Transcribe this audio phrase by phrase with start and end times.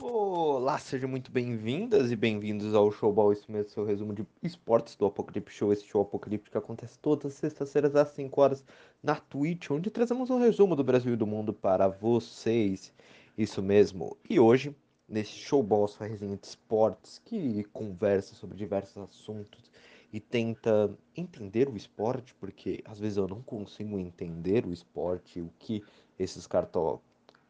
[0.00, 5.04] Olá, sejam muito bem-vindas e bem-vindos ao Showball, esse mesmo seu resumo de esportes do
[5.04, 8.64] Apocalipse Show, esse show Apocalipse que acontece todas as sextas-feiras às 5 horas
[9.02, 12.92] na Twitch, onde trazemos um resumo do Brasil e do mundo para vocês.
[13.36, 14.16] Isso mesmo.
[14.30, 14.72] E hoje,
[15.08, 19.68] nesse Showball, sua resenha de esportes, que conversa sobre diversos assuntos
[20.12, 25.50] e tenta entender o esporte, porque às vezes eu não consigo entender o esporte, o
[25.58, 25.82] que
[26.16, 27.00] esses cartões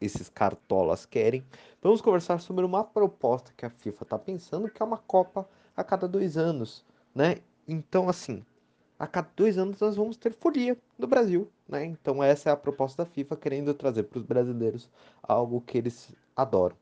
[0.01, 1.43] esses cartolas querem,
[1.81, 5.83] vamos conversar sobre uma proposta que a FIFA está pensando, que é uma Copa a
[5.83, 7.37] cada dois anos, né?
[7.67, 8.43] Então, assim,
[8.97, 11.85] a cada dois anos nós vamos ter folia no Brasil, né?
[11.85, 14.89] Então, essa é a proposta da FIFA, querendo trazer para os brasileiros
[15.23, 16.75] algo que eles adoram,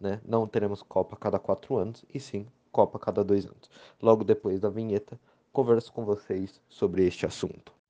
[0.00, 0.20] né?
[0.24, 3.70] Não teremos Copa a cada quatro anos, e sim Copa a cada dois anos.
[4.00, 5.18] Logo depois da vinheta,
[5.52, 7.81] converso com vocês sobre este assunto.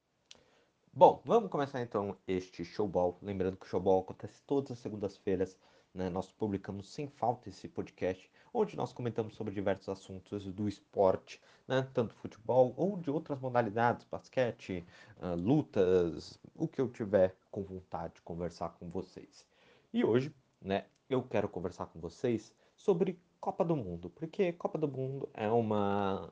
[0.94, 3.16] Bom, vamos começar então este showball.
[3.22, 5.58] Lembrando que o showball acontece todas as segundas-feiras.
[5.94, 6.10] Né?
[6.10, 11.88] Nós publicamos sem falta esse podcast, onde nós comentamos sobre diversos assuntos do esporte, né?
[11.94, 14.84] tanto futebol ou de outras modalidades, basquete,
[15.16, 19.46] uh, lutas, o que eu tiver com vontade de conversar com vocês.
[19.94, 24.88] E hoje, né, eu quero conversar com vocês sobre Copa do Mundo, porque Copa do
[24.88, 26.30] Mundo é uma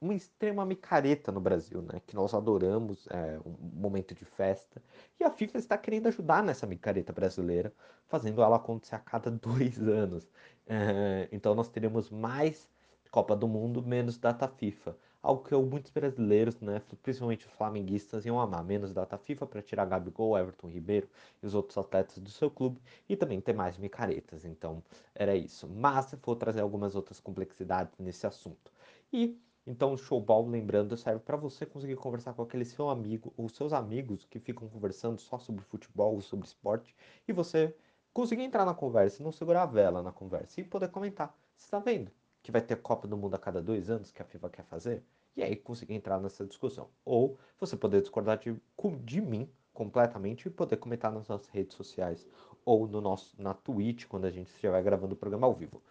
[0.00, 2.00] uma extrema micareta no Brasil, né?
[2.06, 4.82] Que nós adoramos, é um momento de festa.
[5.18, 7.72] E a FIFA está querendo ajudar nessa micareta brasileira,
[8.06, 10.30] fazendo ela acontecer a cada dois anos.
[10.66, 12.68] É, então nós teremos mais
[13.10, 14.96] Copa do Mundo, menos data FIFA.
[15.20, 18.62] Algo que muitos brasileiros, né, principalmente os flamenguistas, iam amar.
[18.64, 21.08] Menos data FIFA para tirar Gabigol, Everton Ribeiro
[21.42, 22.80] e os outros atletas do seu clube.
[23.08, 24.44] E também ter mais micaretas.
[24.44, 24.82] Então
[25.14, 25.68] era isso.
[25.68, 28.72] Mas vou trazer algumas outras complexidades nesse assunto.
[29.12, 33.48] E então, o showball, lembrando, serve para você conseguir conversar com aquele seu amigo ou
[33.48, 37.76] seus amigos que ficam conversando só sobre futebol ou sobre esporte e você
[38.12, 41.36] conseguir entrar na conversa, não segurar a vela na conversa e poder comentar.
[41.54, 42.10] Você está vendo
[42.42, 45.04] que vai ter Copa do Mundo a cada dois anos que a FIFA quer fazer?
[45.36, 46.88] E aí conseguir entrar nessa discussão.
[47.04, 48.56] Ou você poder discordar de,
[49.04, 52.26] de mim completamente e poder comentar nas nossas redes sociais
[52.64, 55.82] ou no nosso, na Twitch quando a gente estiver gravando o programa ao vivo.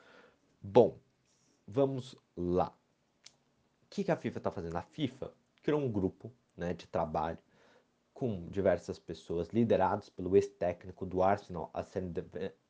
[0.62, 0.97] Bom,
[1.68, 2.74] vamos lá.
[3.90, 4.75] Que, que a FIFA está fazendo?
[4.75, 5.31] A FIFA
[5.64, 7.38] criou um grupo né, de trabalho
[8.14, 12.12] com diversas pessoas, liderados pelo ex-técnico do Arsenal, Arsene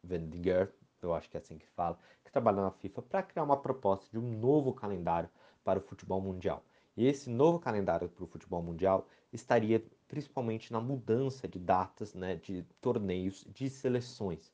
[0.04, 3.56] Wenger, eu acho que é assim que fala, que trabalha na FIFA para criar uma
[3.56, 5.30] proposta de um novo calendário
[5.64, 6.64] para o futebol mundial.
[6.98, 12.36] E esse novo calendário para o futebol mundial estaria principalmente na mudança de datas né,
[12.36, 14.52] de torneios de seleções.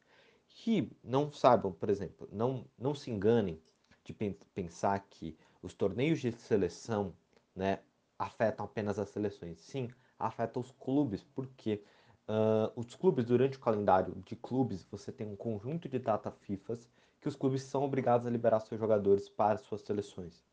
[0.48, 3.60] Que não saibam, por exemplo, não, não se enganem
[4.04, 4.14] de
[4.54, 7.16] pensar que os torneios de seleção
[7.56, 7.80] né,
[8.20, 9.60] afetam apenas as seleções.
[9.62, 11.84] Sim, afetam os clubes, porque
[12.28, 16.90] uh, os clubes, durante o calendário de clubes, você tem um conjunto de data FIFAs
[17.20, 20.44] que os clubes são obrigados a liberar seus jogadores para suas seleções.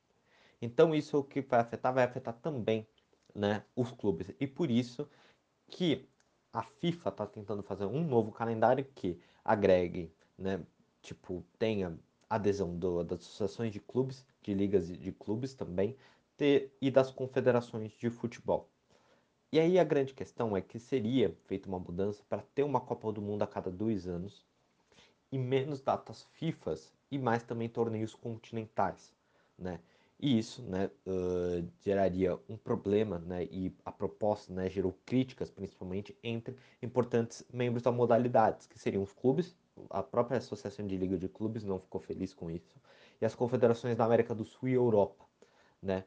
[0.62, 2.86] Então isso o que vai afetar, vai afetar também
[3.34, 4.30] né, os clubes.
[4.38, 5.08] E por isso
[5.68, 6.08] que
[6.52, 10.60] a FIFA está tentando fazer um novo calendário que agregue, né,
[11.02, 11.98] tipo, tenha
[12.28, 15.96] adesão do, das associações de clubes, de ligas de clubes também,
[16.80, 18.68] e das confederações de futebol.
[19.52, 23.12] E aí a grande questão é que seria feita uma mudança para ter uma Copa
[23.12, 24.46] do Mundo a cada dois anos
[25.30, 29.12] e menos datas FIFAs e mais também torneios continentais,
[29.58, 29.80] né?
[30.18, 36.14] E isso, né, uh, geraria um problema, né, e a proposta, né, gerou críticas, principalmente
[36.22, 39.56] entre importantes membros da modalidade, que seriam os clubes
[39.88, 42.76] a própria Associação de Liga de Clubes não ficou feliz com isso,
[43.20, 45.24] e as confederações da América do Sul e Europa,
[45.82, 46.04] né?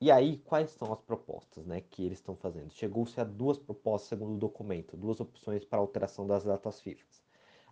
[0.00, 2.70] E aí, quais são as propostas né, que eles estão fazendo?
[2.70, 7.06] Chegou-se a duas propostas, segundo o documento, duas opções para alteração das datas FIFA.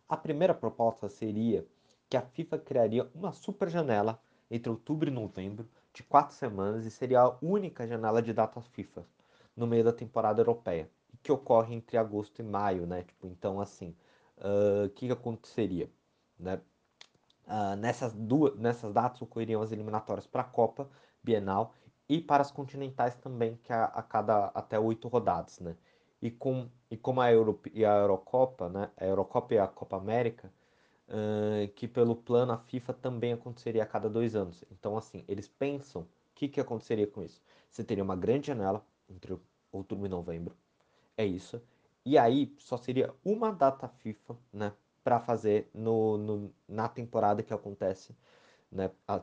[0.08, 1.66] A primeira proposta seria
[2.08, 4.18] que a FIFA criaria uma super janela
[4.50, 9.06] entre outubro e novembro, de quatro semanas, e seria a única janela de datas FIFA
[9.56, 10.90] no meio da temporada europeia,
[11.22, 13.02] que ocorre entre agosto e maio, né?
[13.02, 13.94] Tipo, então, assim,
[14.36, 15.90] o uh, que, que, aconteceria?
[16.38, 16.60] Né?
[17.46, 20.88] Uh, nessas, duas, nessas datas ocorreriam as eliminatórias para a Copa
[21.22, 21.74] Bienal
[22.08, 25.60] e para as continentais também, que a, a cada até oito rodadas.
[25.60, 25.76] Né?
[26.22, 28.90] E, com, e como a, Euro, e a Eurocopa, né?
[28.96, 30.50] a Eurocopa e a Copa América,
[31.08, 34.64] uh, que pelo plano a FIFA também aconteceria a cada dois anos.
[34.70, 37.42] Então, assim, eles pensam o que, que aconteceria com isso.
[37.70, 39.38] Você teria uma grande janela entre
[39.70, 40.56] outubro e novembro,
[41.16, 41.60] é isso.
[42.04, 44.72] E aí só seria uma data FIFA, né,
[45.04, 48.16] para fazer no, no, na temporada que acontece,
[48.72, 49.22] né, a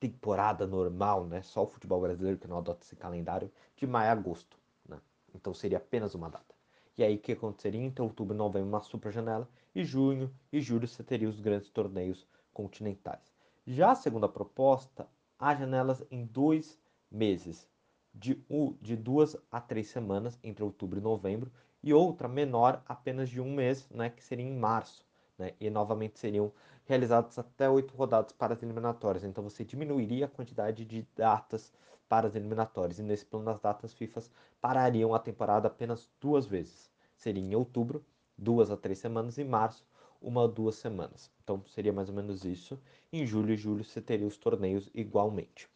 [0.00, 4.12] temporada normal, né, só o futebol brasileiro que não adota esse calendário, de maio a
[4.12, 4.98] agosto, né.
[5.34, 6.54] Então seria apenas uma data.
[6.96, 10.88] E aí o que aconteceria entre outubro novembro, uma super janela, e junho e julho
[10.88, 13.32] você teria os grandes torneios continentais.
[13.66, 15.06] Já a segunda proposta,
[15.38, 16.78] há janelas em dois
[17.10, 17.68] meses,
[18.14, 18.44] de,
[18.80, 21.50] de duas a três semanas, entre outubro e novembro,
[21.82, 25.04] e outra menor, apenas de um mês, né, que seria em março.
[25.38, 26.52] Né, e novamente seriam
[26.84, 29.24] realizadas até oito rodadas para as eliminatórias.
[29.24, 31.72] Então você diminuiria a quantidade de datas
[32.08, 32.98] para as eliminatórias.
[32.98, 34.22] E nesse plano, as datas FIFA
[34.60, 36.90] parariam a temporada apenas duas vezes.
[37.16, 38.04] Seria em outubro,
[38.36, 39.86] duas a três semanas, e março,
[40.20, 41.30] uma ou duas semanas.
[41.42, 42.78] Então seria mais ou menos isso.
[43.12, 45.68] Em julho e julho você teria os torneios igualmente.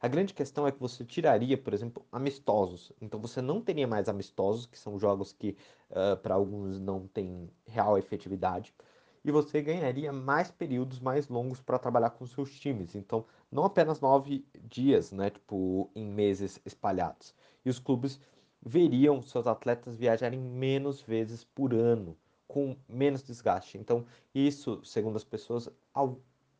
[0.00, 2.90] A grande questão é que você tiraria, por exemplo, amistosos.
[3.00, 5.56] Então você não teria mais amistosos, que são jogos que
[5.90, 8.74] uh, para alguns não têm real efetividade.
[9.22, 12.94] E você ganharia mais períodos mais longos para trabalhar com seus times.
[12.94, 15.28] Então, não apenas nove dias, né?
[15.28, 17.34] Tipo, em meses espalhados.
[17.62, 18.18] E os clubes
[18.62, 22.16] veriam seus atletas viajarem menos vezes por ano,
[22.48, 23.76] com menos desgaste.
[23.76, 25.68] Então, isso, segundo as pessoas,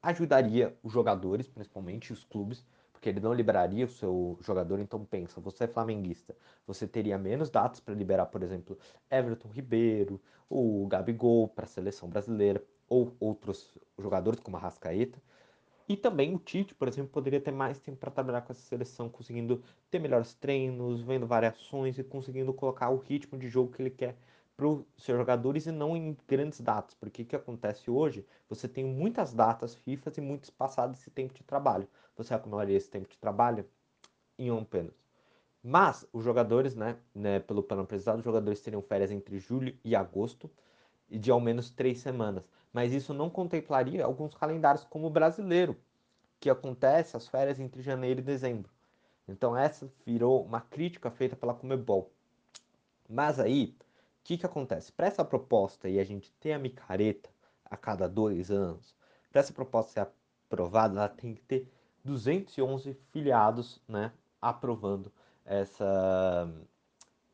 [0.02, 2.64] ajudaria os jogadores, principalmente os clubes,
[3.00, 4.79] porque ele não liberaria o seu jogador.
[4.79, 6.37] Então pensa, você é flamenguista,
[6.67, 8.79] você teria menos datas para liberar, por exemplo,
[9.11, 10.20] Everton Ribeiro,
[10.50, 15.19] o Gabigol para a seleção brasileira, ou outros jogadores como a Rascaeta.
[15.88, 19.08] E também o Tite, por exemplo, poderia ter mais tempo para trabalhar com essa seleção,
[19.08, 23.91] conseguindo ter melhores treinos, vendo variações e conseguindo colocar o ritmo de jogo que ele
[23.91, 24.14] quer
[24.61, 28.27] para os seus jogadores e não em grandes datas, porque o que acontece hoje?
[28.47, 31.89] Você tem muitas datas FIFA e muito espaçado esse tempo de trabalho.
[32.15, 33.67] Você acumularia esse tempo de trabalho
[34.39, 34.93] em um apenas.
[35.62, 39.97] Mas os jogadores, né, né, pelo plano apresentado, os jogadores teriam férias entre julho e
[39.97, 40.51] agosto
[41.09, 42.45] e de ao menos três semanas.
[42.71, 45.75] Mas isso não contemplaria alguns calendários como o brasileiro,
[46.39, 48.71] que acontece as férias entre janeiro e dezembro.
[49.27, 52.12] Então essa virou uma crítica feita pela Comebol.
[53.09, 53.75] Mas aí,
[54.31, 54.93] que, que acontece?
[54.93, 57.29] Para essa proposta e a gente ter a micareta
[57.65, 58.94] a cada dois anos,
[59.29, 60.00] para essa proposta ser
[60.47, 61.69] aprovada, ela tem que ter
[62.05, 65.12] 211 filiados né, aprovando
[65.44, 66.49] essa,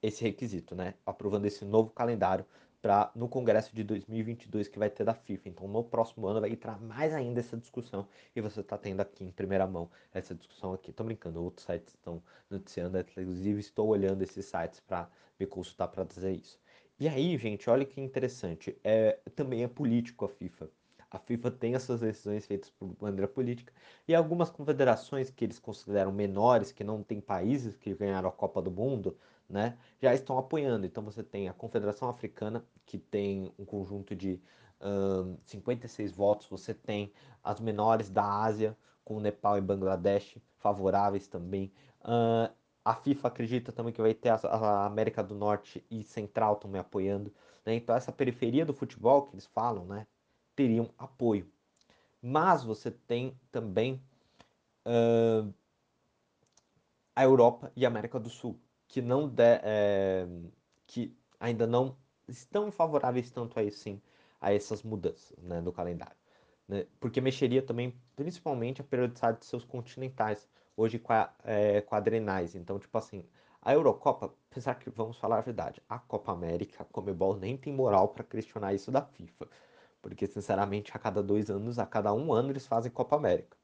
[0.02, 2.46] esse requisito, né, aprovando esse novo calendário
[2.80, 5.50] para no congresso de 2022 que vai ter da FIFA.
[5.50, 9.22] Então, no próximo ano vai entrar mais ainda essa discussão e você está tendo aqui
[9.22, 10.92] em primeira mão essa discussão aqui.
[10.92, 16.02] Tô brincando, outros sites estão noticiando, inclusive estou olhando esses sites para me consultar para
[16.02, 16.58] dizer isso.
[16.98, 18.78] E aí, gente, olha que interessante.
[18.82, 20.70] É, também é político a FIFA.
[21.10, 23.72] A FIFA tem as suas decisões feitas por maneira política
[24.08, 28.60] e algumas confederações que eles consideram menores, que não têm países que ganharam a Copa
[28.60, 29.16] do Mundo,
[29.48, 30.84] né, já estão apoiando.
[30.86, 34.40] Então você tem a Confederação Africana, que tem um conjunto de
[34.80, 41.72] um, 56 votos, você tem as menores da Ásia, com Nepal e Bangladesh, favoráveis também.
[42.00, 42.52] Uh,
[42.86, 47.34] a FIFA acredita também que vai ter a, América do Norte e Central também apoiando.
[47.64, 47.74] Né?
[47.74, 50.06] Então, essa periferia do futebol que eles falam, né,
[50.54, 51.50] teriam apoio.
[52.22, 54.00] Mas você tem também
[54.86, 55.52] uh,
[57.16, 58.56] a Europa e a América do Sul,
[58.86, 60.28] que não de, é,
[60.86, 61.96] que ainda não
[62.28, 64.00] estão favoráveis tanto aí sim
[64.40, 66.16] a essas mudanças né, do calendário.
[66.68, 66.86] Né?
[67.00, 71.02] Porque mexeria também principalmente a periodicidade de seus continentais hoje
[71.44, 72.54] é, quadrenais.
[72.54, 73.24] Então, tipo assim,
[73.62, 77.72] a Eurocopa, apesar que vamos falar a verdade, a Copa América, a Comebol nem tem
[77.72, 79.48] moral para questionar isso da FIFA.
[80.02, 83.56] Porque, sinceramente, a cada dois anos, a cada um ano, eles fazem Copa América.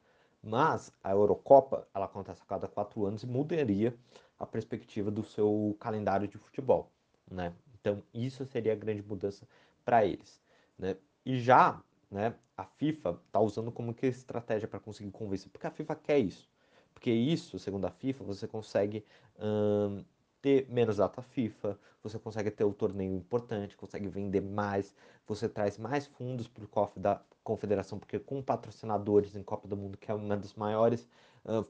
[0.43, 3.97] Mas a Eurocopa, ela acontece a cada quatro anos e mudaria
[4.39, 6.91] a perspectiva do seu calendário de futebol,
[7.31, 7.55] né?
[7.81, 9.47] Então, isso seria a grande mudança
[9.85, 10.41] para eles,
[10.79, 10.97] né?
[11.25, 15.71] E já, né, a FIFA está usando como que estratégia para conseguir convencer, porque a
[15.71, 16.51] FIFA quer isso.
[16.95, 19.05] Porque isso, segundo a FIFA, você consegue
[19.39, 20.05] hum,
[20.41, 24.95] ter menos data FIFA, você consegue ter o torneio importante, consegue vender mais,
[25.27, 29.77] você traz mais fundos para o cofre da confederação, porque com patrocinadores em Copa do
[29.77, 31.09] Mundo, que é uma das maiores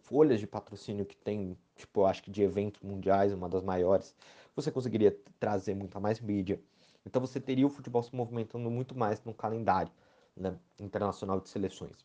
[0.03, 4.15] folhas de patrocínio que tem, tipo, acho que de eventos mundiais, uma das maiores,
[4.55, 6.61] você conseguiria trazer muita mais mídia.
[7.07, 9.91] Então você teria o futebol se movimentando muito mais no calendário
[10.37, 12.05] né, internacional de seleções.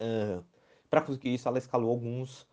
[0.00, 0.44] Uh,
[0.90, 2.46] para conseguir isso, ela escalou alguns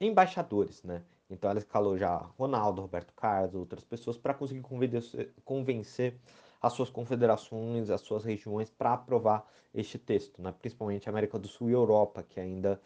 [0.00, 1.02] embaixadores, né?
[1.28, 4.62] Então ela escalou já Ronaldo, Roberto Carlos, outras pessoas para conseguir
[5.44, 6.18] convencer,
[6.60, 10.52] as suas confederações, as suas regiões para aprovar este texto, né?
[10.58, 12.80] principalmente América do Sul e Europa, que ainda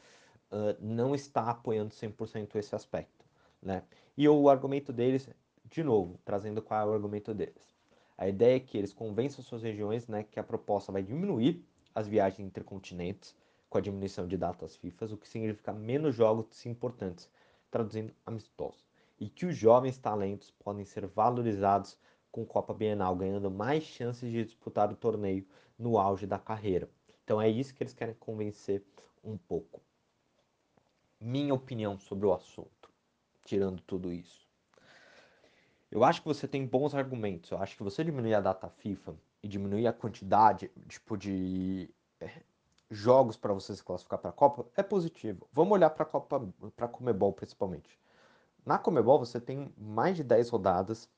[0.50, 3.24] uh, não está apoiando 100% esse aspecto.
[3.62, 3.82] Né?
[4.16, 5.28] E o argumento deles,
[5.70, 7.72] de novo, trazendo qual é o argumento deles.
[8.18, 12.06] A ideia é que eles convençam suas regiões né, que a proposta vai diminuir as
[12.06, 13.34] viagens intercontinentes,
[13.72, 17.30] com a diminuição de datas FIFA, o que significa menos jogos importantes,
[17.70, 18.84] traduzindo amistosos,
[19.18, 21.98] e que os jovens talentos podem ser valorizados
[22.30, 25.46] com Copa Bienal, ganhando mais chances de disputar o torneio
[25.78, 26.86] no auge da carreira.
[27.24, 28.84] Então é isso que eles querem convencer
[29.24, 29.80] um pouco.
[31.18, 32.90] Minha opinião sobre o assunto,
[33.42, 34.46] tirando tudo isso.
[35.90, 37.50] Eu acho que você tem bons argumentos.
[37.50, 41.88] Eu acho que você diminuir a data FIFA e diminuir a quantidade tipo, de
[42.20, 42.42] é,
[42.92, 45.48] jogos para você se classificar para a Copa é positivo.
[45.52, 46.46] Vamos olhar para a Copa,
[46.76, 47.98] para a Comebol principalmente.
[48.64, 51.08] Na Comebol você tem mais de 10 rodadas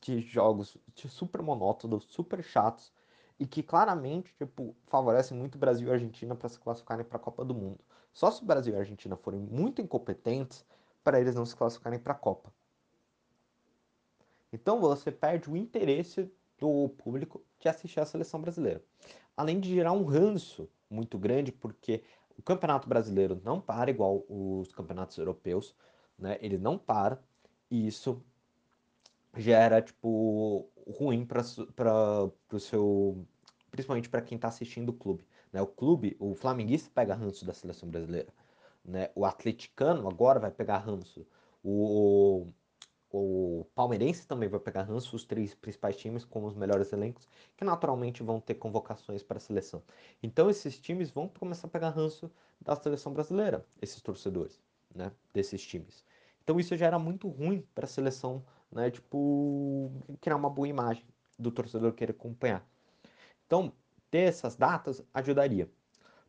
[0.00, 2.92] de jogos de super monótonos, super chatos
[3.38, 7.44] e que claramente tipo favorecem muito Brasil e Argentina para se classificarem para a Copa
[7.44, 7.78] do Mundo.
[8.12, 10.64] Só se o Brasil e a Argentina forem muito incompetentes
[11.04, 12.52] para eles não se classificarem para a Copa.
[14.50, 18.82] Então você perde o interesse do público de assistir a seleção brasileira.
[19.36, 22.02] Além de gerar um ranço muito grande, porque
[22.36, 25.74] o Campeonato Brasileiro não para igual os campeonatos europeus,
[26.18, 26.38] né?
[26.40, 27.20] Ele não para
[27.70, 28.22] e isso
[29.36, 31.42] gera tipo ruim para
[32.52, 33.26] o seu
[33.70, 35.60] principalmente para quem está assistindo o clube, né?
[35.60, 38.32] O clube, o flamenguista pega ranço da seleção brasileira,
[38.84, 39.10] né?
[39.14, 41.26] O atleticano agora vai pegar ranço.
[41.62, 42.46] O,
[43.10, 47.64] o palmeirense também vai pegar ranço, os três principais times com os melhores elencos, que
[47.64, 49.82] naturalmente vão ter convocações para a seleção.
[50.22, 54.60] Então esses times vão começar a pegar ranço da seleção brasileira, esses torcedores,
[54.94, 56.04] né, desses times.
[56.44, 61.06] Então isso já era muito ruim para a seleção, né, tipo, criar uma boa imagem
[61.38, 62.66] do torcedor querer acompanhar.
[63.46, 63.72] Então,
[64.10, 65.70] ter essas datas ajudaria.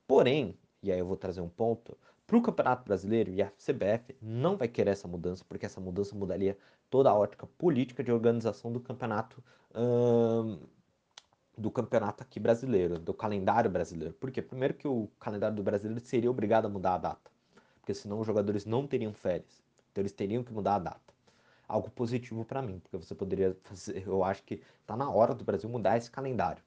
[0.07, 1.97] Porém, e aí eu vou trazer um ponto,
[2.29, 6.15] para o Campeonato Brasileiro e a CBF não vai querer essa mudança, porque essa mudança
[6.15, 6.55] mudaria
[6.87, 9.43] toda a ótica política de organização do campeonato
[9.75, 10.59] hum,
[11.57, 14.13] do campeonato aqui brasileiro, do calendário brasileiro.
[14.13, 14.43] Por quê?
[14.43, 17.31] Primeiro que o calendário do brasileiro seria obrigado a mudar a data,
[17.79, 19.63] porque senão os jogadores não teriam férias.
[19.91, 21.13] Então eles teriam que mudar a data.
[21.67, 25.43] Algo positivo para mim, porque você poderia fazer, eu acho que está na hora do
[25.43, 26.61] Brasil mudar esse calendário?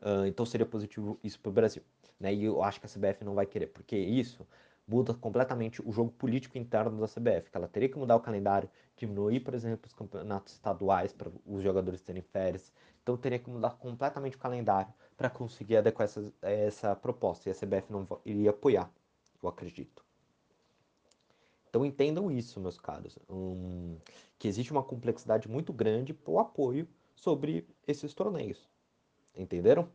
[0.00, 1.82] Uh, então seria positivo isso para o Brasil.
[2.18, 2.34] Né?
[2.34, 4.46] E eu acho que a CBF não vai querer, porque isso
[4.90, 8.68] muda completamente o jogo político interno da CBF, que ela teria que mudar o calendário,
[8.96, 12.72] diminuir, por exemplo, os campeonatos estaduais para os jogadores terem férias.
[13.02, 17.48] Então teria que mudar completamente o calendário para conseguir adequar essa, essa proposta.
[17.48, 18.90] E a CBF não iria apoiar,
[19.42, 20.04] eu acredito.
[21.68, 23.96] Então entendam isso, meus caros, um,
[24.38, 28.68] que existe uma complexidade muito grande para o apoio sobre esses torneios.
[29.34, 29.88] Entenderam?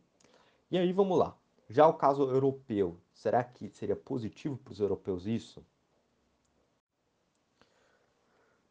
[0.70, 1.36] E aí vamos lá.
[1.68, 5.64] Já o caso europeu, será que seria positivo para os europeus isso?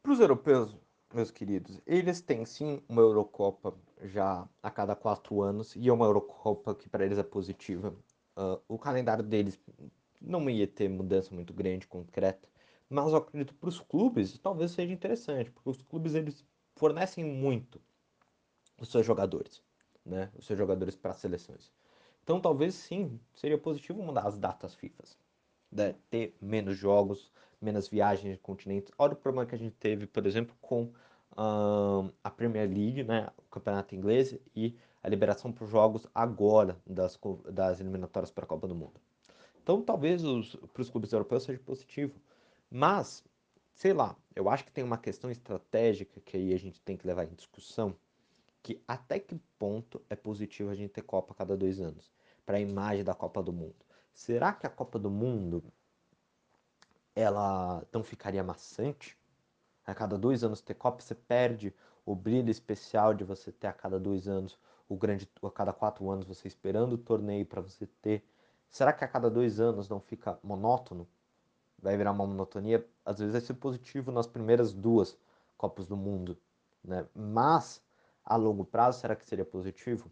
[0.02, 0.76] Para os europeus,
[1.12, 6.06] meus queridos, eles têm sim uma Eurocopa já a cada quatro anos e é uma
[6.06, 7.94] Eurocopa que para eles é positiva.
[8.36, 9.58] Uh, o calendário deles
[10.20, 12.48] não ia ter mudança muito grande, concreta,
[12.88, 16.44] mas eu acredito para os clubes talvez seja interessante, porque os clubes eles
[16.76, 17.80] fornecem muito
[18.80, 19.62] os seus jogadores,
[20.06, 20.30] né?
[20.36, 21.70] Os seus jogadores para as seleções.
[22.22, 25.04] Então talvez sim, seria positivo mudar as datas FIFA.
[25.70, 25.94] Né?
[26.08, 28.92] Ter menos jogos, menos viagens de continentes.
[28.98, 30.92] Olha o problema que a gente teve, por exemplo, com
[31.36, 33.28] a Premier League, né?
[33.36, 37.18] o campeonato inglês, e a liberação para os jogos agora das,
[37.52, 39.00] das eliminatórias para a Copa do Mundo.
[39.62, 40.22] Então talvez
[40.72, 42.18] para os clubes europeus seja positivo.
[42.70, 43.22] Mas,
[43.74, 47.06] sei lá, eu acho que tem uma questão estratégica que aí a gente tem que
[47.06, 47.94] levar em discussão,
[48.66, 52.10] que até que ponto é positivo a gente ter Copa a cada dois anos
[52.44, 53.76] para a imagem da Copa do Mundo.
[54.12, 55.62] Será que a Copa do Mundo
[57.14, 59.16] ela não ficaria maçante?
[59.86, 61.72] A cada dois anos ter Copa, você perde
[62.04, 64.58] o brilho especial de você ter a cada dois anos,
[64.88, 68.28] o grande a cada quatro anos você esperando o torneio para você ter.
[68.68, 71.06] Será que a cada dois anos não fica monótono?
[71.78, 72.84] Vai virar uma monotonia?
[73.04, 75.16] Às vezes vai ser positivo nas primeiras duas
[75.56, 76.36] Copas do Mundo,
[76.82, 77.06] né?
[77.14, 77.85] Mas
[78.26, 80.10] a longo prazo, será que seria positivo?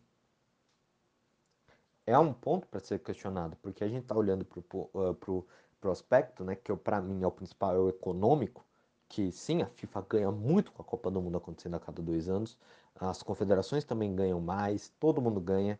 [2.06, 5.47] é um ponto para ser questionado, porque a gente está olhando para o
[5.80, 8.64] prospecto, né, que para mim é o principal, é o econômico,
[9.09, 12.28] que sim, a FIFA ganha muito com a Copa do Mundo acontecendo a cada dois
[12.28, 12.59] anos,
[12.94, 15.78] as confederações também ganham mais, todo mundo ganha,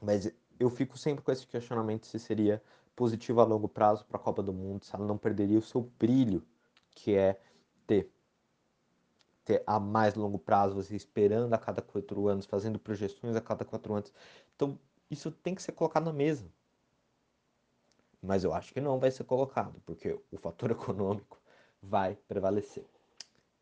[0.00, 2.62] mas eu fico sempre com esse questionamento se seria
[2.96, 5.82] positivo a longo prazo para a Copa do Mundo, se ela não perderia o seu
[5.98, 6.42] brilho,
[6.90, 7.40] que é
[7.86, 8.10] ter
[9.44, 13.64] ter a mais longo prazo, você esperando a cada quatro anos, fazendo projeções a cada
[13.64, 14.12] quatro anos.
[14.56, 14.78] Então,
[15.10, 16.50] isso tem que ser colocado na mesa.
[18.22, 21.38] Mas eu acho que não vai ser colocado, porque o fator econômico
[21.82, 22.86] vai prevalecer.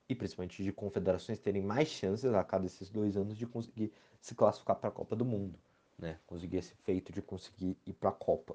[0.09, 4.35] E principalmente de confederações terem mais chances a cada esses dois anos de conseguir se
[4.35, 5.59] classificar para a Copa do Mundo.
[5.99, 6.19] Né?
[6.27, 8.55] Conseguir esse feito de conseguir ir para a Copa.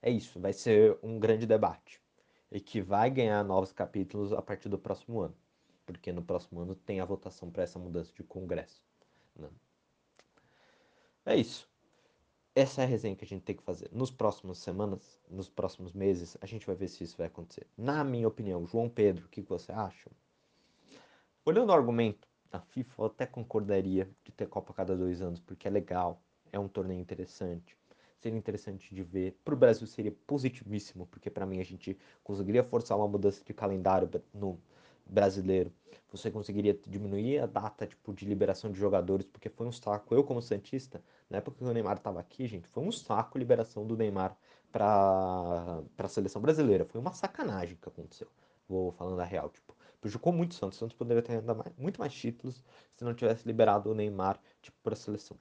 [0.00, 2.03] É isso, vai ser um grande debate
[2.54, 5.34] e que vai ganhar novos capítulos a partir do próximo ano.
[5.84, 8.80] porque no próximo ano tem a votação para essa mudança de Congresso.
[9.36, 9.50] Né?
[11.26, 11.68] É isso.
[12.54, 13.90] Essa é a resenha que a gente tem que fazer.
[13.92, 17.66] Nos próximas semanas, nos próximos meses, a gente vai ver se isso vai acontecer.
[17.76, 20.08] Na minha opinião, João Pedro, o que você acha?
[21.44, 25.68] Olhando o argumento, a FIFA até concordaria de ter Copa a cada dois anos, porque
[25.68, 27.76] é legal, é um torneio interessante.
[28.24, 29.38] Seria interessante de ver.
[29.44, 33.52] Para o Brasil seria positivíssimo, porque para mim a gente conseguiria forçar uma mudança de
[33.52, 34.58] calendário no
[35.04, 35.70] brasileiro.
[36.10, 40.14] Você conseguiria diminuir a data tipo, de liberação de jogadores, porque foi um saco.
[40.14, 43.40] Eu, como Santista, na época que o Neymar estava aqui, gente, foi um saco a
[43.40, 44.34] liberação do Neymar
[44.72, 46.86] para a seleção brasileira.
[46.86, 48.28] Foi uma sacanagem que aconteceu.
[48.66, 50.78] Vou falando a real, tipo, prejudicou muito o Santos.
[50.78, 52.64] O Santos poderia ter ainda mais, muito mais títulos
[52.94, 55.36] se não tivesse liberado o Neymar, tipo, para a seleção.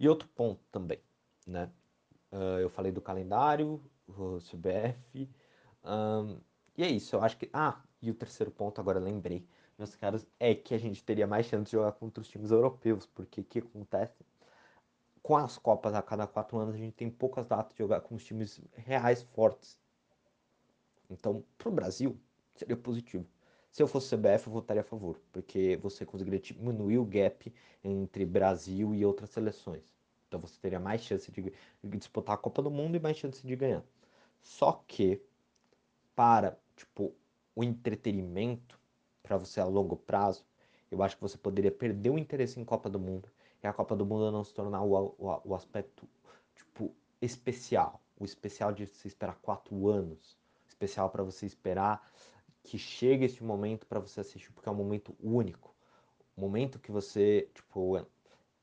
[0.00, 1.00] E outro ponto também,
[1.48, 1.70] né?
[2.32, 5.28] Uh, eu falei do calendário, o CBF,
[5.84, 6.40] um,
[6.76, 7.48] e é isso, eu acho que.
[7.52, 9.46] Ah, e o terceiro ponto, agora lembrei,
[9.78, 13.06] meus caros, é que a gente teria mais chance de jogar contra os times europeus,
[13.06, 14.24] porque o que acontece?
[15.22, 18.14] Com as Copas a cada quatro anos, a gente tem poucas datas de jogar com
[18.14, 19.78] os times reais fortes.
[21.10, 22.18] Então, para o Brasil,
[22.54, 23.26] seria positivo.
[23.70, 27.52] Se eu fosse CBF, eu votaria a favor, porque você conseguiria diminuir o gap
[27.82, 29.97] entre Brasil e outras seleções.
[30.28, 31.52] Então você teria mais chance de
[31.84, 33.82] disputar a Copa do Mundo e mais chance de ganhar.
[34.40, 35.20] Só que,
[36.14, 37.14] para tipo,
[37.56, 38.78] o entretenimento
[39.22, 40.46] para você a longo prazo,
[40.90, 43.28] eu acho que você poderia perder o interesse em Copa do Mundo
[43.62, 46.08] e a Copa do Mundo não se tornar o, o, o aspecto,
[46.54, 48.00] tipo, especial.
[48.18, 50.36] O especial de você esperar quatro anos.
[50.66, 52.06] Especial para você esperar
[52.62, 55.74] que chegue esse momento para você assistir, porque é um momento único.
[56.36, 58.06] Momento que você, tipo,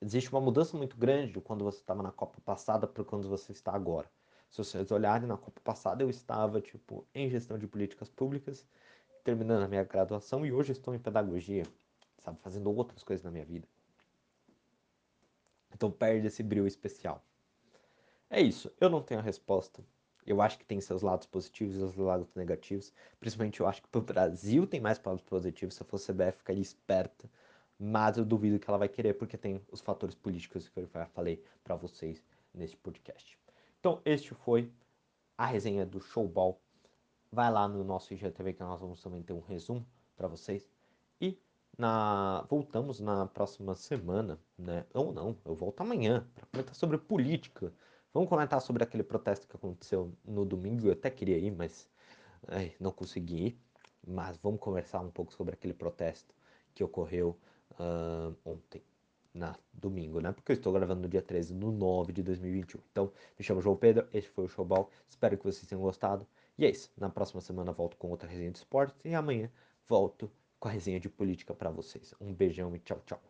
[0.01, 3.51] existe uma mudança muito grande de quando você estava na Copa passada para quando você
[3.51, 4.09] está agora.
[4.49, 8.65] Se vocês olharem na Copa passada, eu estava tipo em gestão de políticas públicas,
[9.23, 11.63] terminando a minha graduação e hoje estou em pedagogia,
[12.19, 13.67] sabe, fazendo outras coisas na minha vida.
[15.73, 17.23] Então perde esse brilho especial.
[18.29, 19.83] É isso, eu não tenho a resposta.
[20.25, 22.91] Eu acho que tem seus lados positivos e seus lados negativos.
[23.19, 25.75] Principalmente eu acho que para o Brasil tem mais lados positivos.
[25.75, 27.29] Se eu fosse CBF, ficaria esperta.
[27.77, 31.05] Mas eu duvido que ela vai querer, porque tem os fatores políticos que eu já
[31.07, 33.37] falei para vocês neste podcast.
[33.79, 34.71] Então, este foi
[35.37, 36.59] a resenha do Showball.
[37.31, 39.85] Vai lá no nosso IGTV que nós vamos também ter um resumo
[40.15, 40.69] para vocês.
[41.19, 41.37] E
[41.77, 44.85] na voltamos na próxima semana, né?
[44.93, 47.73] Ou não, eu volto amanhã para comentar sobre política.
[48.13, 50.87] Vamos comentar sobre aquele protesto que aconteceu no domingo.
[50.87, 51.89] Eu até queria ir, mas
[52.47, 53.59] ai, não consegui ir.
[54.07, 56.33] Mas vamos conversar um pouco sobre aquele protesto
[56.73, 57.37] que ocorreu
[57.71, 58.81] uh, ontem
[59.33, 60.31] na domingo, né?
[60.31, 62.79] Porque eu estou gravando no dia 13 do 9 de 2021.
[62.91, 64.89] Então, me chamo João Pedro, este foi o Showball.
[65.09, 66.25] Espero que vocês tenham gostado.
[66.57, 66.89] E é isso.
[66.97, 69.51] Na próxima semana volto com outra resenha de esportes e amanhã
[69.87, 72.13] volto com a resenha de política para vocês.
[72.19, 73.21] Um beijão e tchau, tchau.